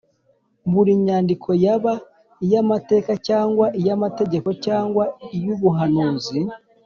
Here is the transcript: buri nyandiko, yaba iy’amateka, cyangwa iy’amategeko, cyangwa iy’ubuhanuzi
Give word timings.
buri 0.71 0.91
nyandiko, 1.05 1.49
yaba 1.65 1.93
iy’amateka, 2.45 3.11
cyangwa 3.27 3.65
iy’amategeko, 3.79 4.49
cyangwa 4.65 5.03
iy’ubuhanuzi 5.35 6.39